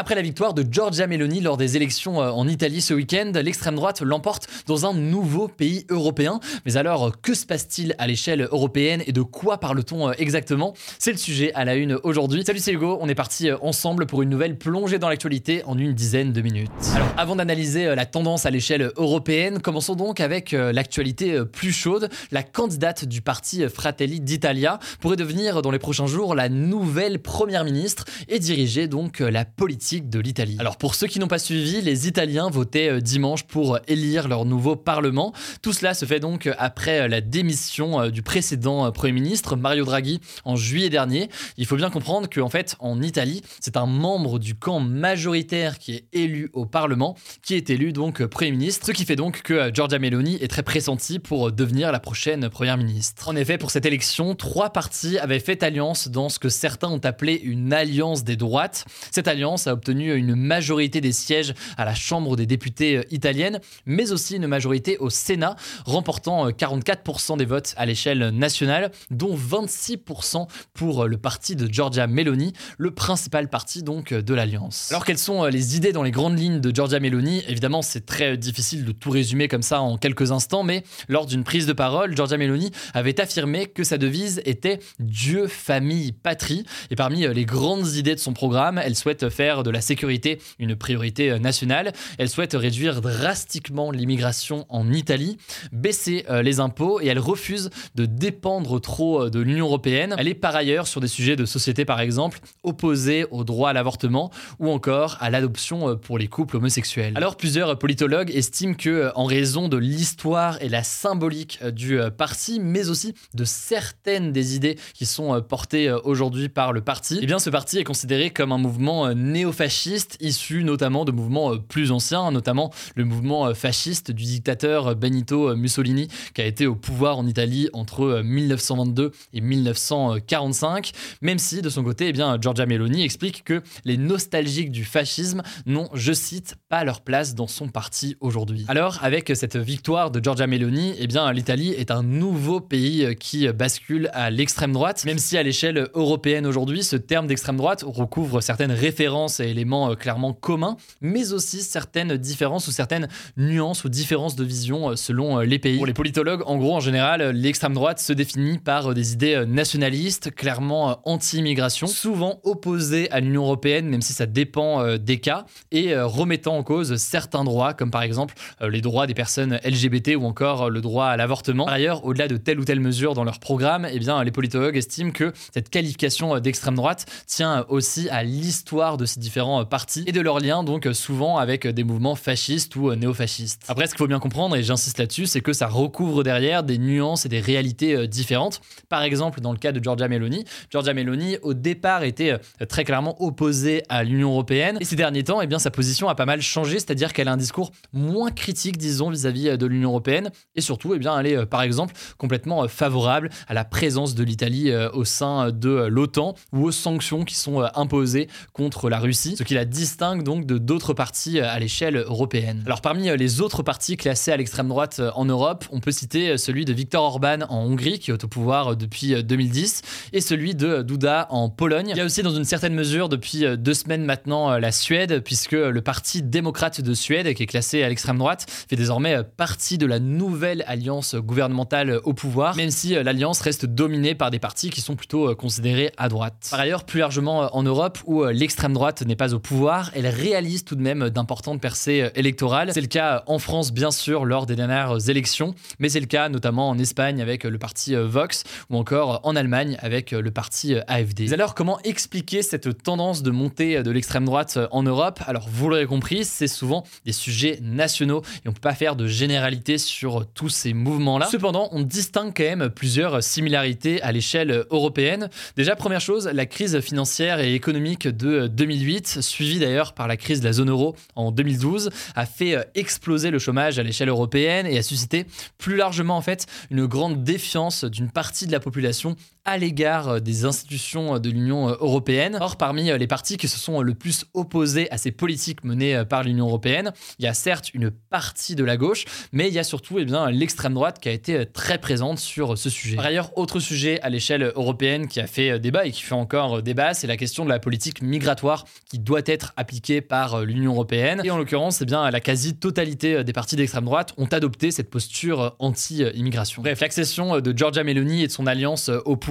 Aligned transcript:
Après 0.00 0.14
la 0.14 0.22
victoire 0.22 0.54
de 0.54 0.64
Giorgia 0.66 1.06
Meloni 1.06 1.42
lors 1.42 1.58
des 1.58 1.76
élections 1.76 2.22
euh, 2.22 2.30
en 2.30 2.48
Italie 2.48 2.80
ce 2.80 2.94
week-end, 2.94 3.32
l'extrême 3.34 3.74
droite 3.74 4.00
l'emporte 4.00 4.48
dans 4.66 4.86
un 4.86 4.94
nouveau 4.94 5.46
pays 5.46 5.84
européen. 5.90 6.40
Mais 6.64 6.78
alors, 6.78 7.20
que 7.20 7.34
se 7.34 7.44
passe-t-il 7.44 7.94
à 7.98 8.06
l'échelle 8.06 8.48
européenne 8.50 9.02
et 9.06 9.12
de 9.12 9.20
quoi 9.20 9.58
parle-t-on 9.58 10.08
euh, 10.08 10.12
exactement? 10.16 10.72
C'est 10.98 11.12
le 11.12 11.18
sujet 11.18 11.52
à 11.52 11.66
la 11.66 11.74
une 11.74 11.98
aujourd'hui. 12.02 12.44
Salut, 12.46 12.60
c'est 12.60 12.72
Hugo, 12.72 12.96
on 13.02 13.10
est 13.10 13.14
parti 13.14 13.50
euh, 13.50 13.58
ensemble 13.60 14.06
pour 14.06 14.22
une 14.22 14.30
nouvelle 14.30 14.56
plongée 14.56 14.98
dans 14.98 15.10
l'actualité 15.10 15.62
en 15.66 15.76
une 15.76 15.92
dizaine 15.92 16.32
de 16.32 16.40
minutes. 16.40 16.70
Alors, 16.94 17.08
avant 17.18 17.36
d'analyser 17.36 17.94
la 17.94 18.06
tendance 18.06 18.46
à 18.46 18.50
l'échelle 18.50 18.92
européenne, 18.96 19.60
commençons 19.60 19.96
donc 19.96 20.20
avec 20.20 20.52
l'actualité 20.52 21.44
plus 21.44 21.72
chaude. 21.72 22.08
La 22.32 22.42
candidate 22.42 23.04
du 23.04 23.20
parti 23.20 23.68
Fratelli 23.68 24.20
d'Italia 24.20 24.78
pourrait 25.00 25.16
devenir 25.16 25.60
dans 25.60 25.70
les 25.70 25.78
prochains 25.78 26.06
jours 26.06 26.34
la 26.34 26.48
nouvelle 26.48 27.18
première 27.18 27.64
ministre 27.64 28.06
et 28.28 28.38
diriger 28.38 28.88
donc 28.88 29.18
la 29.18 29.44
politique 29.44 29.89
de 29.98 30.20
l'Italie. 30.20 30.56
Alors 30.60 30.76
pour 30.76 30.94
ceux 30.94 31.08
qui 31.08 31.18
n'ont 31.18 31.26
pas 31.26 31.40
suivi, 31.40 31.80
les 31.80 32.06
Italiens 32.06 32.48
votaient 32.48 32.88
euh, 32.88 33.00
dimanche 33.00 33.42
pour 33.42 33.78
élire 33.88 34.28
leur 34.28 34.44
nouveau 34.44 34.76
Parlement. 34.76 35.32
Tout 35.62 35.72
cela 35.72 35.94
se 35.94 36.04
fait 36.04 36.20
donc 36.20 36.48
après 36.58 37.00
euh, 37.00 37.08
la 37.08 37.20
démission 37.20 38.00
euh, 38.00 38.10
du 38.10 38.22
précédent 38.22 38.92
Premier 38.92 39.12
ministre 39.12 39.56
Mario 39.56 39.84
Draghi 39.84 40.20
en 40.44 40.54
juillet 40.54 40.90
dernier. 40.90 41.28
Il 41.56 41.66
faut 41.66 41.76
bien 41.76 41.90
comprendre 41.90 42.28
qu'en 42.30 42.48
fait 42.48 42.76
en 42.78 43.02
Italie, 43.02 43.42
c'est 43.60 43.76
un 43.76 43.86
membre 43.86 44.38
du 44.38 44.54
camp 44.54 44.78
majoritaire 44.78 45.78
qui 45.78 45.94
est 45.94 46.04
élu 46.12 46.50
au 46.52 46.66
Parlement 46.66 47.16
qui 47.42 47.54
est 47.54 47.70
élu 47.70 47.92
donc 47.92 48.24
Premier 48.26 48.52
ministre, 48.52 48.86
ce 48.86 48.92
qui 48.92 49.04
fait 49.04 49.16
donc 49.16 49.42
que 49.42 49.72
Giorgia 49.74 49.98
Meloni 49.98 50.36
est 50.40 50.48
très 50.48 50.62
pressentie 50.62 51.18
pour 51.18 51.50
devenir 51.50 51.90
la 51.90 52.00
prochaine 52.00 52.48
Première 52.48 52.76
ministre. 52.76 53.28
En 53.28 53.36
effet, 53.36 53.58
pour 53.58 53.70
cette 53.70 53.86
élection, 53.86 54.34
trois 54.34 54.70
partis 54.70 55.18
avaient 55.18 55.40
fait 55.40 55.62
alliance 55.62 56.08
dans 56.08 56.28
ce 56.28 56.38
que 56.38 56.48
certains 56.48 56.88
ont 56.88 57.00
appelé 57.04 57.34
une 57.34 57.72
alliance 57.72 58.24
des 58.24 58.36
droites. 58.36 58.84
Cette 59.10 59.28
alliance 59.28 59.66
a 59.70 59.72
obtenu 59.72 60.14
une 60.14 60.34
majorité 60.34 61.00
des 61.00 61.12
sièges 61.12 61.54
à 61.76 61.84
la 61.84 61.94
Chambre 61.94 62.36
des 62.36 62.46
députés 62.46 62.98
euh, 62.98 63.02
italienne, 63.10 63.60
mais 63.86 64.12
aussi 64.12 64.36
une 64.36 64.46
majorité 64.46 64.98
au 64.98 65.10
Sénat, 65.10 65.56
remportant 65.84 66.48
44% 66.50 67.34
euh, 67.34 67.36
des 67.36 67.44
votes 67.44 67.74
à 67.76 67.86
l'échelle 67.86 68.30
nationale, 68.30 68.90
dont 69.10 69.36
26% 69.36 70.46
pour 70.74 71.04
euh, 71.04 71.06
le 71.06 71.16
parti 71.16 71.56
de 71.56 71.72
Giorgia 71.72 72.06
Meloni, 72.06 72.52
le 72.78 72.90
principal 72.90 73.48
parti 73.48 73.82
donc 73.82 74.12
de 74.12 74.34
l'Alliance. 74.34 74.88
Alors 74.90 75.04
quelles 75.04 75.18
sont 75.18 75.44
les 75.44 75.76
idées 75.76 75.92
dans 75.92 76.02
les 76.02 76.10
grandes 76.10 76.38
lignes 76.38 76.60
de 76.60 76.74
Giorgia 76.74 77.00
Meloni? 77.00 77.42
Évidemment, 77.48 77.82
c'est 77.82 78.04
très 78.06 78.36
difficile 78.36 78.84
de 78.84 78.92
tout 78.92 79.10
résumer 79.10 79.48
comme 79.48 79.62
ça 79.62 79.80
en 79.80 79.96
quelques 79.96 80.32
instants, 80.32 80.62
mais 80.62 80.84
lors 81.08 81.26
d'une 81.26 81.44
prise 81.44 81.66
de 81.66 81.72
parole, 81.72 82.16
Giorgia 82.16 82.36
Meloni 82.36 82.70
avait 82.94 83.20
affirmé 83.20 83.66
que 83.66 83.84
sa 83.84 83.98
devise 83.98 84.42
était 84.44 84.80
Dieu, 84.98 85.46
famille, 85.46 86.12
patrie. 86.12 86.64
Et 86.90 86.96
parmi 86.96 87.26
les 87.26 87.44
grandes 87.44 87.94
idées 87.94 88.14
de 88.14 88.20
son 88.20 88.32
programme, 88.32 88.80
elle 88.82 88.96
souhaite 88.96 89.28
faire 89.28 89.59
de 89.62 89.70
la 89.70 89.80
sécurité 89.80 90.40
une 90.58 90.76
priorité 90.76 91.30
euh, 91.30 91.38
nationale. 91.38 91.92
Elle 92.18 92.28
souhaite 92.28 92.54
réduire 92.54 93.00
drastiquement 93.00 93.90
l'immigration 93.90 94.66
en 94.68 94.92
Italie, 94.92 95.38
baisser 95.72 96.24
euh, 96.28 96.42
les 96.42 96.60
impôts 96.60 97.00
et 97.00 97.06
elle 97.06 97.18
refuse 97.18 97.70
de 97.94 98.06
dépendre 98.06 98.80
trop 98.80 99.24
euh, 99.24 99.30
de 99.30 99.40
l'Union 99.40 99.66
européenne. 99.66 100.14
Elle 100.18 100.28
est 100.28 100.34
par 100.34 100.54
ailleurs 100.54 100.86
sur 100.86 101.00
des 101.00 101.08
sujets 101.08 101.36
de 101.36 101.44
société 101.44 101.84
par 101.84 102.00
exemple 102.00 102.40
opposée 102.62 103.26
au 103.30 103.44
droit 103.44 103.70
à 103.70 103.72
l'avortement 103.72 104.30
ou 104.58 104.70
encore 104.70 105.16
à 105.20 105.30
l'adoption 105.30 105.96
pour 105.96 106.18
les 106.18 106.28
couples 106.28 106.56
homosexuels. 106.56 107.12
Alors 107.16 107.36
plusieurs 107.36 107.78
politologues 107.78 108.30
estiment 108.34 108.74
que 108.74 109.10
en 109.14 109.24
raison 109.24 109.68
de 109.68 109.76
l'histoire 109.76 110.60
et 110.62 110.68
la 110.68 110.82
symbolique 110.82 111.64
du 111.64 111.98
parti 112.16 112.60
mais 112.60 112.88
aussi 112.88 113.14
de 113.34 113.44
certaines 113.44 114.32
des 114.32 114.56
idées 114.56 114.78
qui 114.94 115.06
sont 115.06 115.40
portées 115.42 115.90
aujourd'hui 116.04 116.48
par 116.48 116.72
le 116.72 116.80
parti, 116.80 117.18
eh 117.22 117.26
bien 117.26 117.38
ce 117.38 117.50
parti 117.50 117.78
est 117.78 117.84
considéré 117.84 118.30
comme 118.30 118.52
un 118.52 118.58
mouvement 118.58 119.12
néo 119.14 119.49
fascistes 119.52 120.16
issus 120.20 120.64
notamment 120.64 121.04
de 121.04 121.12
mouvements 121.12 121.54
euh, 121.54 121.58
plus 121.58 121.92
anciens, 121.92 122.30
notamment 122.30 122.72
le 122.94 123.04
mouvement 123.04 123.46
euh, 123.46 123.54
fasciste 123.54 124.10
du 124.10 124.24
dictateur 124.24 124.94
Benito 124.96 125.54
Mussolini 125.56 126.08
qui 126.34 126.40
a 126.40 126.46
été 126.46 126.66
au 126.66 126.74
pouvoir 126.74 127.18
en 127.18 127.26
Italie 127.26 127.68
entre 127.72 128.22
1922 128.22 129.04
euh, 129.04 129.10
et 129.32 129.40
1945. 129.40 130.92
Même 131.22 131.38
si 131.38 131.62
de 131.62 131.68
son 131.68 131.84
côté, 131.84 132.08
eh 132.08 132.12
bien, 132.12 132.38
Giorgia 132.40 132.66
Meloni 132.66 133.02
explique 133.02 133.44
que 133.44 133.62
les 133.84 133.96
nostalgiques 133.96 134.70
du 134.70 134.84
fascisme 134.84 135.42
n'ont, 135.66 135.88
je 135.94 136.12
cite, 136.12 136.56
pas 136.68 136.84
leur 136.84 137.00
place 137.00 137.34
dans 137.34 137.46
son 137.46 137.68
parti 137.68 138.16
aujourd'hui. 138.20 138.64
Alors, 138.68 138.98
avec 139.02 139.32
cette 139.34 139.56
victoire 139.56 140.10
de 140.10 140.22
Giorgia 140.22 140.46
Meloni, 140.46 140.94
eh 140.98 141.06
bien, 141.06 141.32
l'Italie 141.32 141.70
est 141.70 141.90
un 141.90 142.02
nouveau 142.02 142.60
pays 142.60 143.16
qui 143.16 143.48
bascule 143.48 144.10
à 144.12 144.30
l'extrême 144.30 144.72
droite, 144.72 145.04
même 145.04 145.18
si 145.18 145.36
à 145.36 145.42
l'échelle 145.42 145.88
européenne 145.94 146.46
aujourd'hui, 146.46 146.82
ce 146.82 146.96
terme 146.96 147.26
d'extrême 147.26 147.56
droite 147.56 147.84
recouvre 147.86 148.40
certaines 148.40 148.72
références 148.72 149.39
éléments 149.48 149.90
euh, 149.90 149.94
clairement 149.94 150.32
communs, 150.32 150.76
mais 151.00 151.32
aussi 151.32 151.62
certaines 151.62 152.16
différences 152.16 152.68
ou 152.68 152.72
certaines 152.72 153.08
nuances 153.36 153.84
ou 153.84 153.88
différences 153.88 154.36
de 154.36 154.44
vision 154.44 154.90
euh, 154.90 154.96
selon 154.96 155.38
euh, 155.38 155.44
les 155.44 155.58
pays. 155.58 155.76
Pour 155.76 155.86
les 155.86 155.92
politologues, 155.92 156.42
en 156.46 156.56
gros, 156.56 156.76
en 156.76 156.80
général, 156.80 157.30
l'extrême 157.30 157.74
droite 157.74 157.98
se 158.00 158.12
définit 158.12 158.58
par 158.58 158.94
des 158.94 159.12
idées 159.12 159.44
nationalistes, 159.46 160.34
clairement 160.34 161.00
anti-immigration, 161.04 161.86
souvent 161.86 162.40
opposées 162.44 163.10
à 163.10 163.20
l'Union 163.20 163.42
européenne, 163.42 163.88
même 163.88 164.02
si 164.02 164.12
ça 164.12 164.26
dépend 164.26 164.96
des 164.96 165.18
cas, 165.18 165.46
et 165.70 165.96
remettant 165.96 166.56
en 166.56 166.62
cause 166.62 166.96
certains 166.96 167.44
droits, 167.44 167.74
comme 167.74 167.90
par 167.90 168.02
exemple 168.02 168.34
les 168.60 168.80
droits 168.80 169.06
des 169.06 169.14
personnes 169.14 169.60
LGBT 169.64 170.16
ou 170.16 170.24
encore 170.24 170.70
le 170.70 170.80
droit 170.80 171.06
à 171.06 171.16
l'avortement. 171.16 171.64
Par 171.64 171.74
ailleurs, 171.74 172.04
au-delà 172.04 172.28
de 172.28 172.36
telle 172.36 172.60
ou 172.60 172.64
telle 172.64 172.80
mesure 172.80 173.14
dans 173.14 173.24
leur 173.24 173.38
programme, 173.38 173.86
eh 173.90 173.98
bien, 173.98 174.22
les 174.24 174.30
politologues 174.30 174.76
estiment 174.76 175.12
que 175.12 175.32
cette 175.52 175.70
qualification 175.70 176.38
d'extrême 176.38 176.74
droite 176.74 177.06
tient 177.26 177.64
aussi 177.68 178.08
à 178.08 178.22
l'histoire 178.22 178.96
de 178.96 179.06
ces 179.06 179.20
différents 179.20 179.29
euh, 179.38 179.64
partis 179.64 180.04
et 180.06 180.12
de 180.12 180.20
leurs 180.20 180.40
liens 180.40 180.64
donc 180.64 180.86
euh, 180.86 180.92
souvent 180.92 181.38
avec 181.38 181.66
euh, 181.66 181.72
des 181.72 181.84
mouvements 181.84 182.14
fascistes 182.14 182.76
ou 182.76 182.94
néofascistes. 182.94 183.64
Après, 183.68 183.86
ce 183.86 183.92
qu'il 183.92 183.98
faut 183.98 184.06
bien 184.06 184.18
comprendre, 184.18 184.56
et 184.56 184.62
j'insiste 184.62 184.98
là-dessus, 184.98 185.26
c'est 185.26 185.40
que 185.40 185.52
ça 185.52 185.66
recouvre 185.66 186.22
derrière 186.22 186.62
des 186.62 186.78
nuances 186.78 187.26
et 187.26 187.28
des 187.28 187.40
réalités 187.40 188.08
différentes. 188.08 188.60
Par 188.88 189.02
exemple, 189.02 189.40
dans 189.40 189.52
le 189.52 189.58
cas 189.58 189.72
de 189.72 189.82
Giorgia 189.82 190.08
Meloni, 190.08 190.44
Giorgia 190.70 190.94
Meloni 190.94 191.36
au 191.42 191.54
départ 191.54 192.02
était 192.02 192.38
très 192.68 192.84
clairement 192.84 193.20
opposée 193.22 193.82
à 193.88 194.02
l'Union 194.02 194.30
européenne 194.30 194.78
et 194.80 194.84
ces 194.84 194.96
derniers 194.96 195.24
temps, 195.24 195.40
eh 195.40 195.46
bien, 195.46 195.58
sa 195.58 195.70
position 195.70 196.08
a 196.08 196.14
pas 196.14 196.26
mal 196.26 196.42
changé, 196.42 196.78
c'est-à-dire 196.78 197.12
qu'elle 197.12 197.28
a 197.28 197.32
un 197.32 197.36
discours 197.36 197.72
moins 197.92 198.30
critique, 198.30 198.76
disons, 198.76 199.10
vis-à-vis 199.10 199.56
de 199.56 199.66
l'Union 199.66 199.90
européenne 199.90 200.30
et 200.54 200.60
surtout, 200.60 200.94
eh 200.94 200.98
bien, 200.98 201.18
elle 201.18 201.26
est 201.26 201.46
par 201.46 201.62
exemple 201.62 201.94
complètement 202.18 202.66
favorable 202.68 203.30
à 203.48 203.54
la 203.54 203.64
présence 203.64 204.14
de 204.14 204.24
l'Italie 204.24 204.72
au 204.92 205.04
sein 205.04 205.50
de 205.50 205.86
l'OTAN 205.88 206.34
ou 206.52 206.64
aux 206.64 206.72
sanctions 206.72 207.24
qui 207.24 207.34
sont 207.34 207.66
imposées 207.74 208.28
contre 208.52 208.88
la 208.88 208.98
Russie 208.98 209.19
ce 209.36 209.42
qui 209.42 209.54
la 209.54 209.64
distingue 209.64 210.22
donc 210.22 210.46
de 210.46 210.58
d'autres 210.58 210.94
partis 210.94 211.40
euh, 211.40 211.48
à 211.48 211.58
l'échelle 211.58 211.96
européenne. 211.96 212.62
Alors 212.66 212.80
parmi 212.80 213.08
euh, 213.08 213.16
les 213.16 213.40
autres 213.40 213.62
partis 213.62 213.96
classés 213.96 214.32
à 214.32 214.36
l'extrême 214.36 214.68
droite 214.68 214.98
euh, 215.00 215.10
en 215.14 215.24
Europe, 215.24 215.64
on 215.70 215.80
peut 215.80 215.90
citer 215.90 216.38
celui 216.38 216.64
de 216.64 216.72
Viktor 216.72 217.02
Orban 217.02 217.40
en 217.48 217.64
Hongrie, 217.64 217.98
qui 217.98 218.10
est 218.10 218.24
au 218.24 218.28
pouvoir 218.28 218.76
depuis 218.76 219.22
2010, 219.22 219.82
et 220.12 220.20
celui 220.20 220.54
de 220.54 220.82
Duda 220.82 221.26
en 221.30 221.48
Pologne. 221.50 221.88
Il 221.90 221.96
y 221.96 222.00
a 222.00 222.04
aussi 222.04 222.22
dans 222.22 222.34
une 222.34 222.44
certaine 222.44 222.74
mesure 222.74 223.08
depuis 223.08 223.44
deux 223.58 223.74
semaines 223.74 224.04
maintenant 224.04 224.58
la 224.58 224.72
Suède, 224.72 225.22
puisque 225.24 225.52
le 225.52 225.80
Parti 225.80 226.22
démocrate 226.22 226.80
de 226.80 226.94
Suède, 226.94 227.34
qui 227.34 227.42
est 227.42 227.46
classé 227.46 227.82
à 227.82 227.88
l'extrême 227.88 228.18
droite, 228.18 228.46
fait 228.68 228.76
désormais 228.76 229.22
partie 229.24 229.78
de 229.78 229.86
la 229.86 229.98
nouvelle 229.98 230.64
alliance 230.66 231.14
gouvernementale 231.14 232.00
au 232.04 232.14
pouvoir, 232.14 232.56
même 232.56 232.70
si 232.70 232.94
l'alliance 232.94 233.40
reste 233.40 233.66
dominée 233.66 234.14
par 234.14 234.30
des 234.30 234.38
partis 234.38 234.70
qui 234.70 234.80
sont 234.80 234.96
plutôt 234.96 235.34
considérés 235.34 235.92
à 235.96 236.08
droite. 236.08 236.48
Par 236.50 236.60
ailleurs, 236.60 236.84
plus 236.84 237.00
largement 237.00 237.54
en 237.56 237.62
Europe, 237.62 237.98
où 238.06 238.24
l'extrême 238.24 238.72
droite 238.72 239.02
n'est 239.10 239.16
pas 239.16 239.34
au 239.34 239.38
pouvoir, 239.38 239.90
elle 239.94 240.06
réalise 240.06 240.64
tout 240.64 240.76
de 240.76 240.82
même 240.82 241.10
d'importantes 241.10 241.60
percées 241.60 242.10
électorales. 242.14 242.70
C'est 242.72 242.80
le 242.80 242.86
cas 242.86 243.24
en 243.26 243.38
France, 243.38 243.72
bien 243.72 243.90
sûr, 243.90 244.24
lors 244.24 244.46
des 244.46 244.56
dernières 244.56 245.10
élections, 245.10 245.54
mais 245.78 245.88
c'est 245.88 246.00
le 246.00 246.06
cas 246.06 246.28
notamment 246.28 246.68
en 246.68 246.78
Espagne 246.78 247.20
avec 247.20 247.44
le 247.44 247.58
parti 247.58 247.94
Vox 247.94 248.44
ou 248.70 248.76
encore 248.76 249.20
en 249.24 249.36
Allemagne 249.36 249.76
avec 249.80 250.12
le 250.12 250.30
parti 250.30 250.76
AFD. 250.86 251.32
Alors, 251.32 251.54
comment 251.54 251.80
expliquer 251.80 252.42
cette 252.42 252.82
tendance 252.82 253.22
de 253.22 253.30
montée 253.30 253.82
de 253.82 253.90
l'extrême 253.90 254.24
droite 254.24 254.58
en 254.70 254.82
Europe? 254.82 255.20
Alors, 255.26 255.48
vous 255.50 255.68
l'aurez 255.68 255.86
compris, 255.86 256.24
c'est 256.24 256.48
souvent 256.48 256.84
des 257.04 257.12
sujets 257.12 257.58
nationaux 257.62 258.22
et 258.44 258.46
on 258.46 258.50
ne 258.50 258.54
peut 258.54 258.60
pas 258.60 258.74
faire 258.74 258.96
de 258.96 259.06
généralité 259.06 259.78
sur 259.78 260.26
tous 260.32 260.48
ces 260.48 260.72
mouvements-là. 260.72 261.26
Cependant, 261.30 261.68
on 261.72 261.82
distingue 261.82 262.32
quand 262.36 262.44
même 262.44 262.70
plusieurs 262.70 263.22
similarités 263.22 264.00
à 264.02 264.12
l'échelle 264.12 264.64
européenne. 264.70 265.30
Déjà, 265.56 265.76
première 265.76 266.00
chose, 266.00 266.30
la 266.32 266.46
crise 266.46 266.80
financière 266.80 267.40
et 267.40 267.54
économique 267.54 268.06
de 268.06 268.46
2008, 268.46 268.99
suivie 269.06 269.58
d'ailleurs 269.58 269.92
par 269.92 270.08
la 270.08 270.16
crise 270.16 270.40
de 270.40 270.46
la 270.46 270.52
zone 270.52 270.70
euro 270.70 270.96
en 271.14 271.32
2012, 271.32 271.90
a 272.14 272.26
fait 272.26 272.56
exploser 272.74 273.30
le 273.30 273.38
chômage 273.38 273.78
à 273.78 273.82
l'échelle 273.82 274.08
européenne 274.08 274.66
et 274.66 274.78
a 274.78 274.82
suscité 274.82 275.26
plus 275.58 275.76
largement 275.76 276.16
en 276.16 276.22
fait 276.22 276.46
une 276.70 276.86
grande 276.86 277.24
défiance 277.24 277.84
d'une 277.84 278.10
partie 278.10 278.46
de 278.46 278.52
la 278.52 278.60
population 278.60 279.16
à 279.44 279.56
l'égard 279.56 280.20
des 280.20 280.44
institutions 280.44 281.18
de 281.18 281.30
l'Union 281.30 281.68
européenne. 281.68 282.38
Or, 282.40 282.56
parmi 282.56 282.90
les 282.96 283.06
partis 283.06 283.36
qui 283.36 283.48
se 283.48 283.58
sont 283.58 283.80
le 283.80 283.94
plus 283.94 284.24
opposés 284.34 284.90
à 284.90 284.98
ces 284.98 285.10
politiques 285.10 285.64
menées 285.64 286.04
par 286.08 286.22
l'Union 286.22 286.46
européenne, 286.46 286.92
il 287.18 287.24
y 287.24 287.28
a 287.28 287.34
certes 287.34 287.72
une 287.74 287.90
partie 287.90 288.54
de 288.54 288.64
la 288.64 288.76
gauche, 288.76 289.04
mais 289.32 289.48
il 289.48 289.54
y 289.54 289.58
a 289.58 289.64
surtout 289.64 289.98
eh 289.98 290.06
l'extrême 290.30 290.74
droite 290.74 290.98
qui 291.00 291.08
a 291.08 291.12
été 291.12 291.46
très 291.46 291.78
présente 291.78 292.18
sur 292.18 292.58
ce 292.58 292.68
sujet. 292.70 292.96
Par 292.96 293.06
ailleurs, 293.06 293.36
autre 293.38 293.60
sujet 293.60 294.00
à 294.02 294.10
l'échelle 294.10 294.52
européenne 294.54 295.08
qui 295.08 295.20
a 295.20 295.26
fait 295.26 295.58
débat 295.58 295.86
et 295.86 295.90
qui 295.90 296.02
fait 296.02 296.14
encore 296.14 296.62
débat, 296.62 296.94
c'est 296.94 297.06
la 297.06 297.16
question 297.16 297.44
de 297.44 297.50
la 297.50 297.58
politique 297.58 298.02
migratoire 298.02 298.66
qui 298.90 298.98
doit 298.98 299.22
être 299.24 299.52
appliquée 299.56 300.00
par 300.00 300.42
l'Union 300.42 300.72
européenne. 300.72 301.22
Et 301.24 301.30
en 301.30 301.38
l'occurrence, 301.38 301.80
eh 301.82 301.86
la 301.86 302.20
quasi-totalité 302.20 303.24
des 303.24 303.32
partis 303.32 303.56
d'extrême 303.56 303.84
droite 303.84 304.12
ont 304.16 304.26
adopté 304.26 304.70
cette 304.70 304.90
posture 304.90 305.56
anti-immigration. 305.58 306.62
Bref, 306.62 306.80
l'accession 306.80 307.40
de 307.40 307.56
Giorgia 307.56 307.84
Meloni 307.84 308.24
et 308.24 308.26
de 308.26 308.32
son 308.32 308.46
alliance 308.46 308.90
au 309.04 309.16
pouvoir 309.16 309.29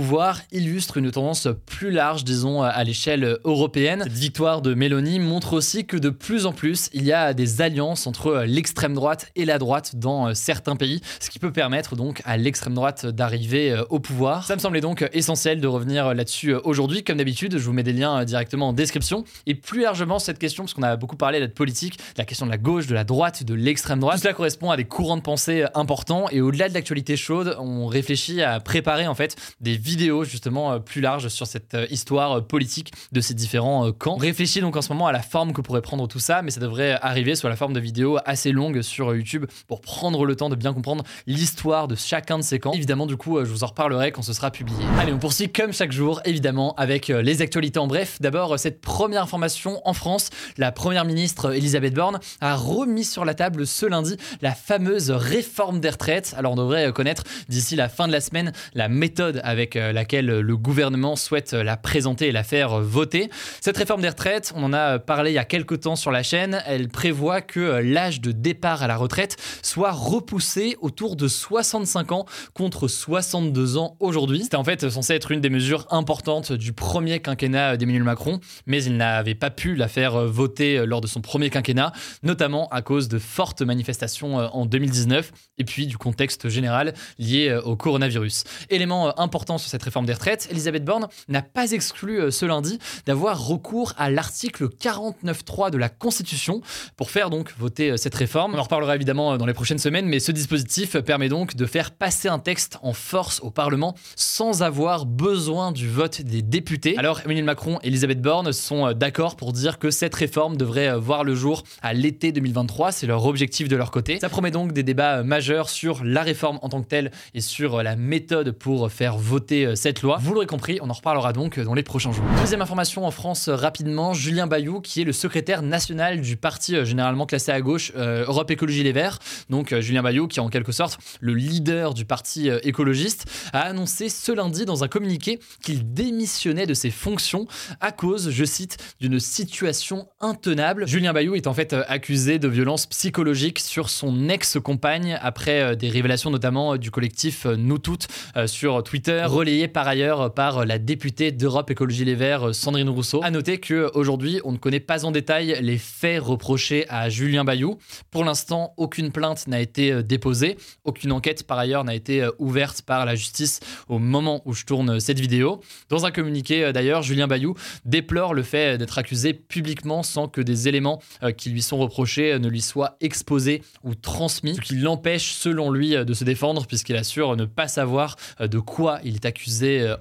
illustre 0.51 0.97
une 0.97 1.11
tendance 1.11 1.47
plus 1.65 1.91
large, 1.91 2.23
disons, 2.23 2.61
à 2.61 2.83
l'échelle 2.83 3.37
européenne. 3.43 4.01
Cette 4.03 4.13
victoire 4.13 4.61
de 4.61 4.73
Meloni 4.73 5.19
montre 5.19 5.53
aussi 5.53 5.85
que 5.85 5.97
de 5.97 6.09
plus 6.09 6.45
en 6.45 6.53
plus, 6.53 6.89
il 6.93 7.03
y 7.03 7.13
a 7.13 7.33
des 7.33 7.61
alliances 7.61 8.07
entre 8.07 8.43
l'extrême 8.45 8.93
droite 8.93 9.31
et 9.35 9.45
la 9.45 9.57
droite 9.57 9.95
dans 9.95 10.33
certains 10.33 10.75
pays, 10.75 11.01
ce 11.19 11.29
qui 11.29 11.39
peut 11.39 11.51
permettre 11.51 11.95
donc 11.95 12.21
à 12.25 12.37
l'extrême 12.37 12.73
droite 12.73 13.05
d'arriver 13.05 13.71
euh, 13.71 13.83
au 13.89 13.99
pouvoir. 13.99 14.45
Ça 14.45 14.55
me 14.55 14.59
semblait 14.59 14.81
donc 14.81 15.07
essentiel 15.13 15.61
de 15.61 15.67
revenir 15.67 16.13
là-dessus 16.13 16.53
euh, 16.53 16.59
aujourd'hui. 16.63 17.03
Comme 17.03 17.17
d'habitude, 17.17 17.57
je 17.57 17.63
vous 17.63 17.73
mets 17.73 17.83
des 17.83 17.93
liens 17.93 18.21
euh, 18.21 18.25
directement 18.25 18.69
en 18.69 18.73
description. 18.73 19.23
Et 19.45 19.55
plus 19.55 19.81
largement, 19.81 20.19
cette 20.19 20.39
question, 20.39 20.63
parce 20.63 20.73
qu'on 20.73 20.83
a 20.83 20.95
beaucoup 20.95 21.15
parlé 21.15 21.39
de 21.39 21.47
politique, 21.47 21.97
de 21.97 22.17
la 22.17 22.25
question 22.25 22.45
de 22.45 22.51
la 22.51 22.57
gauche, 22.57 22.87
de 22.87 22.93
la 22.93 23.03
droite, 23.03 23.43
de 23.43 23.53
l'extrême 23.53 23.99
droite, 23.99 24.17
tout 24.17 24.23
cela 24.23 24.33
correspond 24.33 24.71
à 24.71 24.77
des 24.77 24.85
courants 24.85 25.17
de 25.17 25.21
pensée 25.21 25.65
importants. 25.75 26.27
Et 26.31 26.41
au-delà 26.41 26.69
de 26.69 26.73
l'actualité 26.73 27.17
chaude, 27.17 27.55
on 27.59 27.87
réfléchit 27.87 28.41
à 28.41 28.59
préparer 28.59 29.07
en 29.07 29.15
fait 29.15 29.35
des 29.61 29.77
vidéos 29.89 30.23
justement 30.23 30.79
plus 30.79 31.01
larges 31.01 31.27
sur 31.27 31.47
cette 31.47 31.75
histoire 31.89 32.45
politique 32.45 32.93
de 33.11 33.21
ces 33.21 33.33
différents 33.33 33.91
camps. 33.91 34.15
On 34.15 34.17
réfléchit 34.17 34.61
donc 34.61 34.75
en 34.75 34.81
ce 34.81 34.93
moment 34.93 35.07
à 35.07 35.11
la 35.11 35.21
forme 35.21 35.53
que 35.53 35.61
pourrait 35.61 35.81
prendre 35.81 36.07
tout 36.07 36.19
ça, 36.19 36.41
mais 36.41 36.51
ça 36.51 36.59
devrait 36.59 36.97
arriver 37.01 37.35
sous 37.35 37.47
la 37.47 37.55
forme 37.55 37.73
de 37.73 37.79
vidéos 37.79 38.17
assez 38.25 38.51
longues 38.51 38.81
sur 38.81 39.15
YouTube 39.15 39.45
pour 39.67 39.81
prendre 39.81 40.25
le 40.25 40.35
temps 40.35 40.49
de 40.49 40.55
bien 40.55 40.73
comprendre 40.73 41.03
l'histoire 41.27 41.87
de 41.87 41.95
chacun 41.95 42.37
de 42.37 42.43
ces 42.43 42.59
camps. 42.59 42.73
Évidemment, 42.73 43.05
du 43.05 43.17
coup, 43.17 43.39
je 43.39 43.49
vous 43.49 43.63
en 43.63 43.67
reparlerai 43.67 44.11
quand 44.11 44.21
ce 44.21 44.33
sera 44.33 44.51
publié. 44.51 44.79
Allez, 44.99 45.13
on 45.13 45.19
poursuit 45.19 45.49
comme 45.49 45.73
chaque 45.73 45.91
jour, 45.91 46.21
évidemment, 46.25 46.73
avec 46.75 47.09
euh, 47.09 47.21
les 47.21 47.41
actualités 47.41 47.79
en 47.79 47.87
bref. 47.87 48.17
D'abord, 48.21 48.59
cette 48.59 48.81
première 48.81 49.23
information 49.23 49.81
en 49.85 49.93
France, 49.93 50.29
la 50.57 50.71
première 50.71 51.05
ministre 51.05 51.53
Elisabeth 51.55 51.93
Borne 51.93 52.19
a 52.41 52.55
remis 52.55 53.05
sur 53.05 53.25
la 53.25 53.33
table 53.33 53.65
ce 53.65 53.85
lundi 53.85 54.17
la 54.41 54.53
fameuse 54.53 55.11
réforme 55.11 55.79
des 55.79 55.89
retraites. 55.89 56.33
Alors, 56.37 56.53
on 56.53 56.55
devrait 56.55 56.91
connaître 56.91 57.23
d'ici 57.47 57.75
la 57.75 57.89
fin 57.89 58.07
de 58.07 58.11
la 58.11 58.21
semaine 58.21 58.51
la 58.73 58.87
méthode 58.89 59.41
avec 59.43 59.75
euh, 59.75 59.78
laquelle 59.93 60.27
le 60.27 60.57
gouvernement 60.57 61.15
souhaite 61.15 61.53
la 61.53 61.77
présenter 61.77 62.27
et 62.27 62.31
la 62.31 62.43
faire 62.43 62.79
voter. 62.79 63.29
Cette 63.61 63.77
réforme 63.77 64.01
des 64.01 64.09
retraites, 64.09 64.53
on 64.55 64.63
en 64.63 64.73
a 64.73 64.99
parlé 64.99 65.31
il 65.31 65.35
y 65.35 65.39
a 65.39 65.45
quelques 65.45 65.81
temps 65.81 65.95
sur 65.95 66.11
la 66.11 66.23
chaîne, 66.23 66.61
elle 66.65 66.87
prévoit 66.89 67.41
que 67.41 67.59
euh, 67.59 67.81
l'âge 67.81 68.21
de 68.21 68.31
départ 68.31 68.83
à 68.83 68.87
la 68.87 68.97
retraite 68.97 69.37
soit 69.61 69.91
repoussé 69.91 70.77
autour 70.81 71.15
de 71.15 71.27
65 71.27 72.11
ans 72.11 72.25
contre 72.53 72.87
62 72.87 73.77
ans 73.77 73.95
aujourd'hui. 73.99 74.43
C'était 74.43 74.55
en 74.55 74.63
fait 74.63 74.89
censé 74.89 75.13
être 75.13 75.31
une 75.31 75.41
des 75.41 75.49
mesures 75.49 75.87
importantes 75.89 76.51
du 76.51 76.73
premier 76.73 77.19
quinquennat 77.19 77.77
d'Emmanuel 77.77 78.03
Macron, 78.03 78.39
mais 78.65 78.83
il 78.83 78.97
n'avait 78.97 79.35
pas 79.35 79.49
pu 79.49 79.75
la 79.75 79.87
faire 79.87 80.15
euh, 80.15 80.27
voter 80.27 80.77
euh, 80.77 80.85
lors 80.85 81.01
de 81.01 81.07
son 81.07 81.21
premier 81.21 81.49
quinquennat, 81.49 81.91
notamment 82.23 82.67
à 82.69 82.81
cause 82.81 83.07
de 83.07 83.19
fortes 83.19 83.61
manifestations 83.61 84.37
en 84.37 84.65
2019 84.65 85.31
et 85.57 85.63
puis 85.63 85.87
du 85.87 85.97
contexte 85.97 86.49
général 86.49 86.93
lié 87.17 87.57
au 87.63 87.75
coronavirus. 87.75 88.43
Élément 88.69 89.19
important 89.19 89.57
sur 89.57 89.68
cette 89.69 89.83
réforme 89.83 90.05
des 90.05 90.13
retraites, 90.13 90.47
Elisabeth 90.51 90.83
Borne 90.83 91.07
n'a 91.27 91.41
pas 91.41 91.71
exclu 91.71 92.31
ce 92.31 92.45
lundi 92.45 92.79
d'avoir 93.05 93.45
recours 93.45 93.93
à 93.97 94.09
l'article 94.09 94.67
49.3 94.67 95.71
de 95.71 95.77
la 95.77 95.89
Constitution 95.89 96.61
pour 96.97 97.11
faire 97.11 97.29
donc 97.29 97.53
voter 97.57 97.97
cette 97.97 98.15
réforme. 98.15 98.55
On 98.55 98.57
en 98.57 98.63
reparlera 98.63 98.95
évidemment 98.95 99.37
dans 99.37 99.45
les 99.45 99.53
prochaines 99.53 99.77
semaines, 99.77 100.07
mais 100.07 100.19
ce 100.19 100.31
dispositif 100.31 100.97
permet 100.97 101.29
donc 101.29 101.55
de 101.55 101.65
faire 101.65 101.91
passer 101.91 102.27
un 102.27 102.39
texte 102.39 102.77
en 102.81 102.93
force 102.93 103.39
au 103.41 103.51
Parlement 103.51 103.95
sans 104.15 104.63
avoir 104.63 105.05
besoin 105.05 105.71
du 105.71 105.87
vote 105.87 106.21
des 106.21 106.41
députés. 106.41 106.97
Alors 106.97 107.21
Emmanuel 107.23 107.45
Macron 107.45 107.79
et 107.83 107.87
Elisabeth 107.87 108.21
Borne 108.21 108.51
sont 108.51 108.91
d'accord 108.93 109.35
pour 109.35 109.53
dire 109.53 109.79
que 109.79 109.91
cette 109.91 110.15
réforme 110.15 110.57
devrait 110.57 110.97
voir 110.97 111.23
le 111.23 111.35
jour 111.35 111.63
à 111.81 111.93
l'été 111.93 112.31
2023, 112.31 112.91
c'est 112.91 113.07
leur 113.07 113.25
objectif 113.25 113.67
de 113.67 113.75
leur 113.75 113.91
côté. 113.91 114.19
Ça 114.19 114.29
promet 114.29 114.51
donc 114.51 114.73
des 114.73 114.83
débats 114.83 115.23
majeurs 115.23 115.69
sur 115.69 116.03
la 116.03 116.23
réforme 116.23 116.59
en 116.61 116.69
tant 116.69 116.81
que 116.81 116.87
telle 116.87 117.11
et 117.33 117.41
sur 117.41 117.83
la 117.83 117.95
méthode 117.95 118.51
pour 118.51 118.91
faire 118.91 119.17
voter 119.17 119.58
cette 119.75 120.01
loi. 120.01 120.17
Vous 120.21 120.33
l'aurez 120.33 120.47
compris, 120.47 120.79
on 120.81 120.89
en 120.89 120.93
reparlera 120.93 121.33
donc 121.33 121.59
dans 121.59 121.73
les 121.73 121.83
prochains 121.83 122.11
jours. 122.11 122.25
Deuxième 122.39 122.61
information 122.61 123.05
en 123.05 123.11
France 123.11 123.49
rapidement, 123.49 124.13
Julien 124.13 124.47
Bayou 124.47 124.81
qui 124.81 125.01
est 125.01 125.05
le 125.05 125.13
secrétaire 125.13 125.61
national 125.61 126.21
du 126.21 126.37
parti 126.37 126.75
euh, 126.75 126.85
généralement 126.85 127.25
classé 127.25 127.51
à 127.51 127.61
gauche 127.61 127.91
euh, 127.95 128.25
Europe 128.25 128.51
Écologie 128.51 128.83
Les 128.83 128.91
Verts, 128.91 129.19
donc 129.49 129.71
euh, 129.71 129.81
Julien 129.81 130.01
Bayou 130.01 130.27
qui 130.27 130.39
est 130.39 130.41
en 130.41 130.49
quelque 130.49 130.71
sorte 130.71 130.97
le 131.19 131.33
leader 131.33 131.93
du 131.93 132.05
parti 132.05 132.49
écologiste, 132.63 133.25
a 133.53 133.61
annoncé 133.61 134.09
ce 134.09 134.31
lundi 134.31 134.65
dans 134.65 134.83
un 134.83 134.87
communiqué 134.87 135.39
qu'il 135.63 135.93
démissionnait 135.93 136.65
de 136.65 136.73
ses 136.73 136.91
fonctions 136.91 137.47
à 137.81 137.91
cause, 137.91 138.29
je 138.31 138.45
cite, 138.45 138.77
d'une 138.99 139.19
situation 139.19 140.07
intenable. 140.19 140.87
Julien 140.87 141.13
Bayou 141.13 141.35
est 141.35 141.47
en 141.47 141.53
fait 141.53 141.73
accusé 141.87 142.39
de 142.39 142.47
violence 142.47 142.85
psychologique 142.87 143.59
sur 143.59 143.89
son 143.89 144.29
ex-compagne 144.29 145.17
après 145.21 145.75
des 145.75 145.89
révélations 145.89 146.29
notamment 146.29 146.77
du 146.77 146.91
collectif 146.91 147.45
Nous 147.45 147.77
Toutes 147.77 148.07
sur 148.45 148.83
Twitter, 148.83 149.25
par 149.67 149.87
ailleurs 149.87 150.33
par 150.33 150.65
la 150.65 150.77
députée 150.77 151.31
d'Europe 151.31 151.71
Écologie 151.71 152.05
Les 152.05 152.13
Verts 152.13 152.53
Sandrine 152.53 152.89
Rousseau. 152.89 153.21
A 153.23 153.31
noter 153.31 153.59
qu'aujourd'hui, 153.59 154.39
on 154.43 154.51
ne 154.51 154.57
connaît 154.57 154.79
pas 154.79 155.05
en 155.05 155.11
détail 155.11 155.57
les 155.61 155.79
faits 155.79 156.21
reprochés 156.21 156.85
à 156.87 157.09
Julien 157.09 157.43
Bayou. 157.43 157.79
Pour 158.11 158.23
l'instant, 158.23 158.73
aucune 158.77 159.11
plainte 159.11 159.47
n'a 159.47 159.59
été 159.59 159.91
euh, 159.91 160.03
déposée. 160.03 160.57
Aucune 160.83 161.11
enquête, 161.11 161.47
par 161.47 161.57
ailleurs, 161.57 161.83
n'a 161.83 161.95
été 161.95 162.21
euh, 162.21 162.29
ouverte 162.37 162.83
par 162.83 163.05
la 163.05 163.15
justice 163.15 163.59
au 163.87 163.97
moment 163.97 164.43
où 164.45 164.53
je 164.53 164.65
tourne 164.65 164.91
euh, 164.91 164.99
cette 164.99 165.19
vidéo. 165.19 165.61
Dans 165.89 166.05
un 166.05 166.11
communiqué, 166.11 166.71
d'ailleurs, 166.71 167.01
Julien 167.01 167.27
Bayou 167.27 167.55
déplore 167.85 168.35
le 168.35 168.43
fait 168.43 168.77
d'être 168.77 168.99
accusé 168.99 169.33
publiquement 169.33 170.03
sans 170.03 170.27
que 170.27 170.41
des 170.41 170.67
éléments 170.67 171.01
qui 171.37 171.49
lui 171.49 171.61
sont 171.61 171.77
reprochés 171.77 172.37
ne 172.37 172.47
lui 172.47 172.61
soient 172.61 172.97
exposés 173.01 173.63
ou 173.83 173.95
transmis, 173.95 174.55
ce 174.55 174.61
qui 174.61 174.75
l'empêche, 174.75 175.33
selon 175.33 175.71
lui, 175.71 175.95
de 175.95 176.13
se 176.13 176.23
défendre 176.23 176.67
puisqu'il 176.67 176.95
assure 176.95 177.35
ne 177.35 177.45
pas 177.45 177.67
savoir 177.67 178.15
de 178.39 178.59
quoi 178.59 178.99
il 179.03 179.15
est 179.15 179.25
accusé 179.25 179.38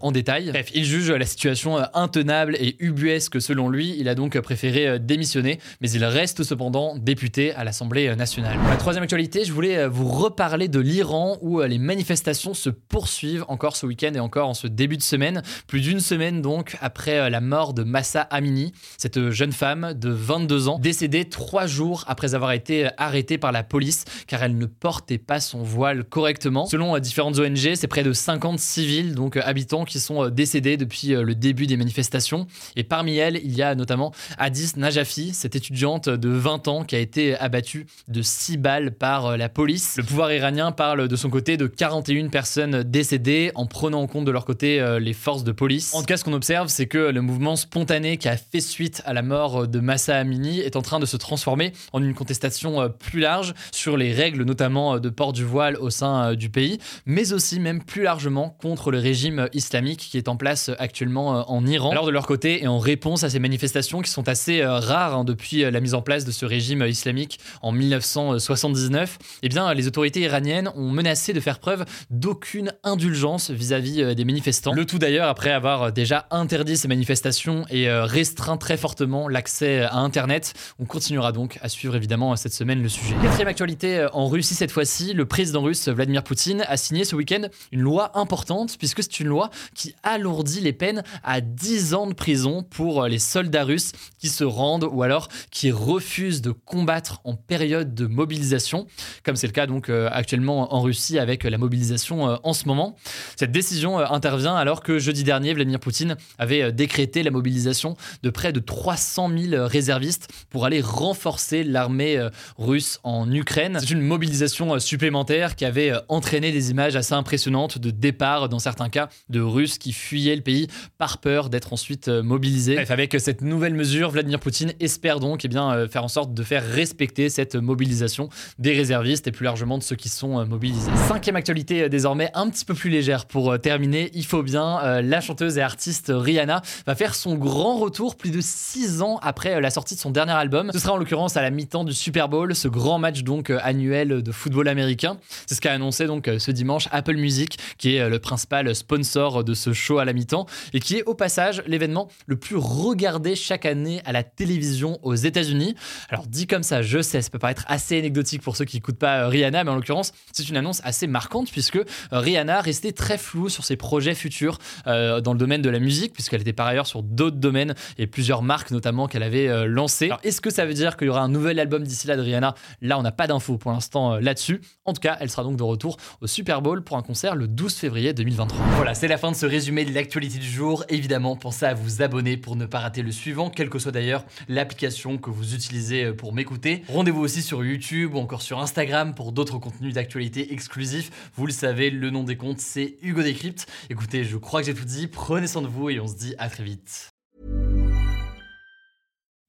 en 0.00 0.12
détail. 0.12 0.50
Bref, 0.50 0.70
il 0.74 0.84
juge 0.84 1.10
la 1.10 1.26
situation 1.26 1.78
intenable 1.94 2.56
et 2.56 2.76
ubuesque 2.80 3.40
selon 3.40 3.68
lui. 3.68 3.96
Il 3.98 4.08
a 4.08 4.14
donc 4.14 4.38
préféré 4.40 4.98
démissionner, 4.98 5.58
mais 5.80 5.90
il 5.90 6.04
reste 6.04 6.42
cependant 6.42 6.96
député 6.96 7.52
à 7.54 7.64
l'Assemblée 7.64 8.14
nationale. 8.16 8.56
La 8.68 8.76
troisième 8.76 9.04
actualité, 9.04 9.44
je 9.44 9.52
voulais 9.52 9.78
euh, 9.78 9.88
vous 9.88 10.08
reparler 10.08 10.68
de 10.68 10.80
l'Iran 10.80 11.38
où 11.40 11.60
euh, 11.60 11.66
les 11.66 11.78
manifestations 11.78 12.54
se 12.54 12.70
poursuivent 12.70 13.44
encore 13.48 13.76
ce 13.76 13.86
week-end 13.86 14.12
et 14.14 14.20
encore 14.20 14.48
en 14.48 14.54
ce 14.54 14.66
début 14.66 14.96
de 14.96 15.02
semaine. 15.02 15.42
Plus 15.66 15.80
d'une 15.80 16.00
semaine 16.00 16.42
donc 16.42 16.76
après 16.80 17.18
euh, 17.18 17.30
la 17.30 17.40
mort 17.40 17.74
de 17.74 17.82
Massa 17.82 18.22
Amini, 18.22 18.72
cette 18.96 19.30
jeune 19.30 19.52
femme 19.52 19.94
de 19.94 20.10
22 20.10 20.68
ans, 20.68 20.78
décédée 20.78 21.28
trois 21.28 21.66
jours 21.66 22.04
après 22.06 22.34
avoir 22.34 22.52
été 22.52 22.88
arrêtée 22.96 23.38
par 23.38 23.52
la 23.52 23.62
police 23.62 24.04
car 24.26 24.42
elle 24.42 24.56
ne 24.56 24.66
portait 24.66 25.18
pas 25.18 25.40
son 25.40 25.62
voile 25.62 26.04
correctement. 26.04 26.66
Selon 26.66 26.98
différentes 26.98 27.38
ONG, 27.38 27.74
c'est 27.74 27.88
près 27.88 28.02
de 28.02 28.12
50 28.12 28.58
civils 28.58 29.14
donc 29.14 29.27
donc 29.28 29.44
habitants 29.44 29.84
qui 29.84 30.00
sont 30.00 30.30
décédés 30.30 30.78
depuis 30.78 31.08
le 31.08 31.34
début 31.34 31.66
des 31.66 31.76
manifestations. 31.76 32.46
Et 32.76 32.82
parmi 32.82 33.18
elles, 33.18 33.38
il 33.44 33.54
y 33.54 33.60
a 33.60 33.74
notamment 33.74 34.14
Addis 34.38 34.72
Najafi, 34.76 35.34
cette 35.34 35.54
étudiante 35.54 36.08
de 36.08 36.30
20 36.30 36.66
ans 36.68 36.82
qui 36.82 36.96
a 36.96 36.98
été 36.98 37.36
abattue 37.36 37.86
de 38.08 38.22
6 38.22 38.56
balles 38.56 38.92
par 38.92 39.36
la 39.36 39.50
police. 39.50 39.96
Le 39.98 40.02
pouvoir 40.02 40.32
iranien 40.32 40.72
parle 40.72 41.08
de 41.08 41.16
son 41.16 41.28
côté 41.28 41.58
de 41.58 41.66
41 41.66 42.28
personnes 42.28 42.82
décédées 42.84 43.52
en 43.54 43.66
prenant 43.66 44.00
en 44.00 44.06
compte 44.06 44.24
de 44.24 44.30
leur 44.30 44.46
côté 44.46 44.96
les 44.98 45.12
forces 45.12 45.44
de 45.44 45.52
police. 45.52 45.94
En 45.94 46.00
tout 46.00 46.06
cas, 46.06 46.16
ce 46.16 46.24
qu'on 46.24 46.32
observe, 46.32 46.68
c'est 46.68 46.86
que 46.86 46.96
le 46.96 47.20
mouvement 47.20 47.56
spontané 47.56 48.16
qui 48.16 48.28
a 48.28 48.38
fait 48.38 48.60
suite 48.60 49.02
à 49.04 49.12
la 49.12 49.20
mort 49.20 49.68
de 49.68 49.80
Massa 49.80 50.16
Amini 50.16 50.60
est 50.60 50.76
en 50.76 50.82
train 50.82 51.00
de 51.00 51.06
se 51.06 51.18
transformer 51.18 51.74
en 51.92 52.02
une 52.02 52.14
contestation 52.14 52.90
plus 52.98 53.20
large 53.20 53.52
sur 53.72 53.98
les 53.98 54.14
règles 54.14 54.44
notamment 54.44 54.98
de 54.98 55.10
port 55.10 55.34
du 55.34 55.44
voile 55.44 55.76
au 55.76 55.90
sein 55.90 56.32
du 56.32 56.48
pays, 56.48 56.78
mais 57.04 57.34
aussi 57.34 57.60
même 57.60 57.82
plus 57.82 58.04
largement 58.04 58.56
contre 58.58 58.90
le 58.90 58.98
régime 58.98 59.17
islamique 59.52 60.08
qui 60.10 60.18
est 60.18 60.28
en 60.28 60.36
place 60.36 60.70
actuellement 60.78 61.50
en 61.50 61.66
Iran. 61.66 61.90
Alors 61.90 62.06
de 62.06 62.10
leur 62.10 62.26
côté, 62.26 62.62
et 62.62 62.66
en 62.66 62.78
réponse 62.78 63.24
à 63.24 63.30
ces 63.30 63.38
manifestations 63.38 64.00
qui 64.00 64.10
sont 64.10 64.28
assez 64.28 64.64
rares 64.64 65.16
hein, 65.16 65.24
depuis 65.24 65.60
la 65.70 65.80
mise 65.80 65.94
en 65.94 66.02
place 66.02 66.24
de 66.24 66.30
ce 66.30 66.44
régime 66.46 66.82
islamique 66.82 67.40
en 67.62 67.72
1979, 67.72 69.18
eh 69.42 69.48
bien 69.48 69.72
les 69.74 69.86
autorités 69.86 70.20
iraniennes 70.20 70.70
ont 70.74 70.90
menacé 70.90 71.32
de 71.32 71.40
faire 71.40 71.58
preuve 71.58 71.84
d'aucune 72.10 72.72
indulgence 72.84 73.50
vis-à-vis 73.50 74.14
des 74.14 74.24
manifestants. 74.24 74.72
Le 74.72 74.84
tout 74.84 74.98
d'ailleurs 74.98 75.28
après 75.28 75.50
avoir 75.50 75.92
déjà 75.92 76.26
interdit 76.30 76.76
ces 76.76 76.88
manifestations 76.88 77.64
et 77.70 77.90
restreint 77.90 78.56
très 78.56 78.76
fortement 78.76 79.28
l'accès 79.28 79.82
à 79.82 79.96
Internet. 79.96 80.54
On 80.78 80.84
continuera 80.84 81.32
donc 81.32 81.58
à 81.62 81.68
suivre 81.68 81.96
évidemment 81.96 82.34
cette 82.36 82.52
semaine 82.52 82.82
le 82.82 82.88
sujet. 82.88 83.14
Quatrième 83.22 83.48
actualité 83.48 84.06
en 84.12 84.28
Russie 84.28 84.54
cette 84.54 84.70
fois-ci, 84.70 85.12
le 85.12 85.26
président 85.26 85.62
russe 85.62 85.88
Vladimir 85.88 86.22
Poutine 86.22 86.64
a 86.68 86.76
signé 86.76 87.04
ce 87.04 87.16
week-end 87.16 87.48
une 87.72 87.80
loi 87.80 88.18
importante 88.18 88.76
puisque 88.78 88.97
c'est 89.02 89.20
une 89.20 89.28
loi 89.28 89.50
qui 89.74 89.94
alourdit 90.02 90.60
les 90.60 90.72
peines 90.72 91.02
à 91.22 91.40
10 91.40 91.94
ans 91.94 92.06
de 92.06 92.14
prison 92.14 92.62
pour 92.62 93.06
les 93.06 93.18
soldats 93.18 93.64
russes 93.64 93.92
qui 94.18 94.28
se 94.28 94.44
rendent 94.44 94.88
ou 94.90 95.02
alors 95.02 95.28
qui 95.50 95.70
refusent 95.70 96.42
de 96.42 96.50
combattre 96.50 97.20
en 97.24 97.34
période 97.34 97.94
de 97.94 98.06
mobilisation, 98.06 98.86
comme 99.24 99.36
c'est 99.36 99.46
le 99.46 99.52
cas 99.52 99.66
donc 99.66 99.88
euh, 99.88 100.08
actuellement 100.12 100.74
en 100.74 100.80
Russie 100.80 101.18
avec 101.18 101.44
la 101.44 101.58
mobilisation 101.58 102.28
euh, 102.28 102.36
en 102.42 102.52
ce 102.52 102.66
moment. 102.66 102.96
Cette 103.36 103.52
décision 103.52 103.98
euh, 103.98 104.06
intervient 104.10 104.56
alors 104.56 104.82
que 104.82 104.98
jeudi 104.98 105.24
dernier, 105.24 105.54
Vladimir 105.54 105.80
Poutine 105.80 106.16
avait 106.38 106.72
décrété 106.72 107.22
la 107.22 107.30
mobilisation 107.30 107.96
de 108.22 108.30
près 108.30 108.52
de 108.52 108.60
300 108.60 109.30
000 109.36 109.66
réservistes 109.66 110.28
pour 110.50 110.64
aller 110.64 110.80
renforcer 110.80 111.64
l'armée 111.64 112.28
russe 112.56 113.00
en 113.02 113.30
Ukraine. 113.30 113.78
C'est 113.80 113.90
une 113.90 114.00
mobilisation 114.00 114.78
supplémentaire 114.78 115.56
qui 115.56 115.64
avait 115.64 115.92
entraîné 116.08 116.52
des 116.52 116.70
images 116.70 116.96
assez 116.96 117.14
impressionnantes 117.14 117.78
de 117.78 117.90
départ, 117.90 118.48
dans 118.48 118.58
certains 118.58 118.87
cas, 118.88 119.08
de 119.28 119.40
Russes 119.40 119.78
qui 119.78 119.92
fuyaient 119.92 120.36
le 120.36 120.42
pays 120.42 120.68
par 120.98 121.18
peur 121.18 121.50
d'être 121.50 121.72
ensuite 121.72 122.08
mobilisés. 122.08 122.74
Bref, 122.74 122.90
avec 122.90 123.16
cette 123.18 123.42
nouvelle 123.42 123.74
mesure, 123.74 124.10
Vladimir 124.10 124.40
Poutine 124.40 124.72
espère 124.80 125.20
donc 125.20 125.44
eh 125.44 125.48
bien, 125.48 125.86
faire 125.88 126.04
en 126.04 126.08
sorte 126.08 126.34
de 126.34 126.42
faire 126.42 126.64
respecter 126.64 127.28
cette 127.28 127.54
mobilisation 127.54 128.28
des 128.58 128.72
réservistes 128.72 129.26
et 129.26 129.32
plus 129.32 129.44
largement 129.44 129.78
de 129.78 129.82
ceux 129.82 129.96
qui 129.96 130.08
sont 130.08 130.44
mobilisés. 130.46 130.90
Cinquième 131.08 131.36
actualité 131.36 131.88
désormais 131.88 132.30
un 132.34 132.48
petit 132.50 132.64
peu 132.64 132.74
plus 132.74 132.90
légère 132.90 133.26
pour 133.26 133.58
terminer, 133.60 134.10
il 134.14 134.24
faut 134.24 134.42
bien, 134.42 135.00
la 135.00 135.20
chanteuse 135.20 135.58
et 135.58 135.62
artiste 135.62 136.12
Rihanna 136.14 136.62
va 136.86 136.94
faire 136.94 137.14
son 137.14 137.34
grand 137.36 137.78
retour 137.78 138.16
plus 138.16 138.30
de 138.30 138.40
six 138.40 139.02
ans 139.02 139.18
après 139.22 139.60
la 139.60 139.70
sortie 139.70 139.94
de 139.94 140.00
son 140.00 140.10
dernier 140.10 140.32
album. 140.32 140.70
Ce 140.72 140.78
sera 140.78 140.92
en 140.92 140.96
l'occurrence 140.96 141.36
à 141.36 141.42
la 141.42 141.50
mi-temps 141.50 141.84
du 141.84 141.92
Super 141.92 142.28
Bowl, 142.28 142.54
ce 142.54 142.68
grand 142.68 142.98
match 142.98 143.22
donc 143.22 143.50
annuel 143.50 144.22
de 144.22 144.32
football 144.32 144.68
américain. 144.68 145.18
C'est 145.46 145.54
ce 145.54 145.60
qu'a 145.60 145.72
annoncé 145.72 146.06
donc 146.06 146.30
ce 146.38 146.50
dimanche 146.50 146.88
Apple 146.92 147.16
Music, 147.16 147.58
qui 147.78 147.96
est 147.96 148.08
le 148.08 148.18
principal 148.18 148.74
sponsor 148.78 149.44
de 149.44 149.54
ce 149.54 149.72
show 149.72 149.98
à 149.98 150.04
la 150.04 150.12
mi-temps 150.12 150.46
et 150.72 150.80
qui 150.80 150.96
est 150.96 151.02
au 151.04 151.14
passage 151.14 151.62
l'événement 151.66 152.08
le 152.26 152.36
plus 152.36 152.56
regardé 152.56 153.34
chaque 153.34 153.66
année 153.66 154.00
à 154.04 154.12
la 154.12 154.22
télévision 154.22 154.98
aux 155.02 155.14
États-Unis. 155.14 155.74
Alors 156.08 156.26
dit 156.26 156.46
comme 156.46 156.62
ça, 156.62 156.82
je 156.82 157.02
sais, 157.02 157.20
ça 157.20 157.30
peut 157.30 157.38
paraître 157.38 157.64
assez 157.66 157.98
anecdotique 157.98 158.42
pour 158.42 158.56
ceux 158.56 158.64
qui 158.64 158.76
n'écoutent 158.76 158.98
pas 158.98 159.24
euh, 159.24 159.28
Rihanna, 159.28 159.64
mais 159.64 159.70
en 159.70 159.76
l'occurrence, 159.76 160.12
c'est 160.32 160.48
une 160.48 160.56
annonce 160.56 160.80
assez 160.84 161.06
marquante 161.06 161.50
puisque 161.50 161.76
euh, 161.76 161.84
Rihanna 162.12 162.60
restait 162.60 162.92
très 162.92 163.18
floue 163.18 163.48
sur 163.48 163.64
ses 163.64 163.76
projets 163.76 164.14
futurs 164.14 164.58
euh, 164.86 165.20
dans 165.20 165.32
le 165.32 165.38
domaine 165.38 165.62
de 165.62 165.70
la 165.70 165.78
musique, 165.78 166.12
puisqu'elle 166.12 166.40
était 166.40 166.52
par 166.52 166.66
ailleurs 166.66 166.86
sur 166.86 167.02
d'autres 167.02 167.36
domaines 167.36 167.74
et 167.98 168.06
plusieurs 168.06 168.42
marques 168.42 168.70
notamment 168.70 169.06
qu'elle 169.06 169.22
avait 169.22 169.66
lancées. 169.66 170.06
Alors 170.06 170.20
est-ce 170.22 170.40
que 170.40 170.50
ça 170.50 170.66
veut 170.66 170.74
dire 170.74 170.96
qu'il 170.96 171.06
y 171.06 171.10
aura 171.10 171.22
un 171.22 171.28
nouvel 171.28 171.58
album 171.58 171.82
d'ici 171.82 172.06
là 172.06 172.16
de 172.16 172.22
Rihanna? 172.22 172.54
Là, 172.82 172.98
on 172.98 173.02
n'a 173.02 173.12
pas 173.12 173.26
d'infos 173.26 173.58
pour 173.58 173.72
l'instant 173.72 174.16
là-dessus. 174.16 174.60
En 174.84 174.92
tout 174.92 175.00
cas, 175.00 175.16
elle 175.20 175.30
sera 175.30 175.42
donc 175.42 175.56
de 175.56 175.62
retour 175.62 175.96
au 176.20 176.26
Super 176.26 176.62
Bowl 176.62 176.82
pour 176.82 176.96
un 176.96 177.02
concert 177.02 177.34
le 177.34 177.48
12 177.48 177.74
février 177.74 178.12
2023. 178.12 178.67
Voilà, 178.76 178.94
c'est 178.94 179.08
la 179.08 179.18
fin 179.18 179.30
de 179.30 179.36
ce 179.36 179.44
résumé 179.44 179.84
de 179.84 179.92
l'actualité 179.92 180.38
du 180.38 180.48
jour. 180.48 180.84
Évidemment, 180.88 181.36
pensez 181.36 181.66
à 181.66 181.74
vous 181.74 182.00
abonner 182.02 182.36
pour 182.36 182.56
ne 182.56 182.64
pas 182.64 182.78
rater 182.78 183.02
le 183.02 183.10
suivant, 183.10 183.50
quelle 183.50 183.68
que 183.68 183.78
soit 183.78 183.92
d'ailleurs 183.92 184.24
l'application 184.48 185.18
que 185.18 185.30
vous 185.30 185.54
utilisez 185.54 186.12
pour 186.12 186.32
m'écouter. 186.32 186.82
Rendez-vous 186.88 187.20
aussi 187.20 187.42
sur 187.42 187.64
YouTube 187.64 188.14
ou 188.14 188.18
encore 188.18 188.42
sur 188.42 188.60
Instagram 188.60 189.14
pour 189.14 189.32
d'autres 189.32 189.58
contenus 189.58 189.94
d'actualité 189.94 190.52
exclusifs. 190.52 191.10
Vous 191.34 191.46
le 191.46 191.52
savez, 191.52 191.90
le 191.90 192.10
nom 192.10 192.22
des 192.22 192.36
comptes, 192.36 192.60
c'est 192.60 192.96
Hugo 193.02 193.22
Décrypte. 193.22 193.66
Écoutez, 193.90 194.24
je 194.24 194.36
crois 194.36 194.60
que 194.60 194.66
j'ai 194.66 194.74
tout 194.74 194.84
dit. 194.84 195.08
Prenez 195.08 195.48
soin 195.48 195.62
de 195.62 195.68
vous 195.68 195.90
et 195.90 195.98
on 195.98 196.06
se 196.06 196.16
dit 196.16 196.34
à 196.38 196.48
très 196.48 196.62
vite. 196.62 197.10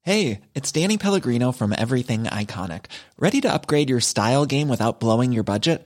Hey, 0.02 0.42
it's 0.56 0.72
Danny 0.72 0.98
Pellegrino 0.98 1.52
from 1.52 1.72
Everything 1.78 2.24
Iconic. 2.24 2.86
Ready 3.20 3.42
to 3.42 3.54
upgrade 3.54 3.90
your 3.90 4.00
style 4.00 4.46
game 4.48 4.70
without 4.70 5.00
blowing 5.00 5.32
your 5.32 5.44
budget? 5.44 5.86